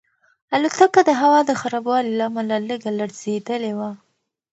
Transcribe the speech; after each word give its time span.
الوتکه 0.55 1.01
د 1.05 1.11
هوا 1.21 1.39
د 1.45 1.51
خرابوالي 1.61 2.11
له 2.19 2.25
امله 2.29 2.57
لږه 2.69 2.91
لړزېدلې 2.99 3.73
وه. 3.79 3.91